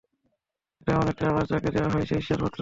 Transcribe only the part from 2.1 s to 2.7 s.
ঈর্ষার পাত্র হয়।